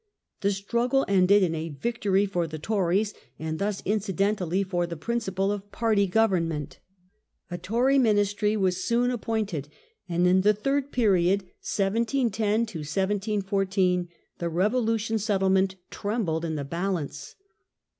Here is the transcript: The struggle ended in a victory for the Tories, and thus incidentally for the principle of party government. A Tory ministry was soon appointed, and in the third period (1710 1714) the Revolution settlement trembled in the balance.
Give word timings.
The 0.39 0.49
struggle 0.49 1.05
ended 1.07 1.43
in 1.43 1.53
a 1.53 1.69
victory 1.69 2.25
for 2.25 2.47
the 2.47 2.57
Tories, 2.57 3.13
and 3.37 3.59
thus 3.59 3.83
incidentally 3.85 4.63
for 4.63 4.87
the 4.87 4.97
principle 4.97 5.51
of 5.51 5.71
party 5.71 6.07
government. 6.07 6.79
A 7.51 7.59
Tory 7.59 7.99
ministry 7.99 8.57
was 8.57 8.83
soon 8.83 9.11
appointed, 9.11 9.69
and 10.09 10.25
in 10.25 10.41
the 10.41 10.55
third 10.55 10.91
period 10.91 11.41
(1710 11.63 12.61
1714) 12.61 14.09
the 14.39 14.49
Revolution 14.49 15.19
settlement 15.19 15.75
trembled 15.91 16.45
in 16.45 16.55
the 16.55 16.63
balance. 16.65 17.35